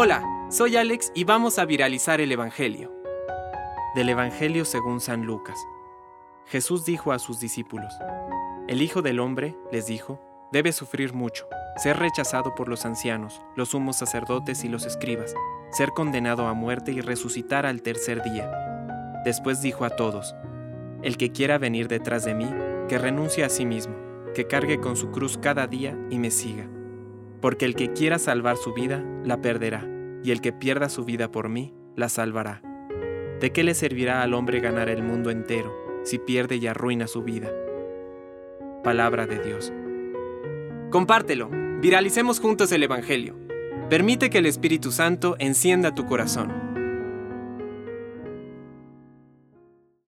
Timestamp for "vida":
28.74-29.04, 31.04-31.30, 37.22-37.50